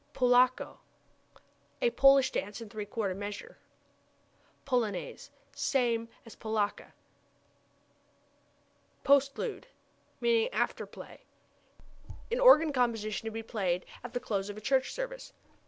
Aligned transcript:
Polacca 0.13 0.77
a 1.79 1.91
Polish 1.91 2.31
dance 2.31 2.59
in 2.59 2.69
three 2.71 2.87
quarter 2.87 3.13
measure. 3.13 3.59
Polonaise 4.65 5.29
same 5.53 6.09
as 6.25 6.35
polacca. 6.35 6.95
Postlude 9.05 9.65
(lit. 10.19 10.49
after 10.51 10.87
play) 10.87 11.21
an 12.31 12.39
organ 12.39 12.73
composition 12.73 13.27
to 13.27 13.31
be 13.31 13.43
played 13.43 13.85
at 14.03 14.13
the 14.13 14.19
close 14.19 14.49
of 14.49 14.57
a 14.57 14.61
church 14.61 14.91
service. 14.91 15.33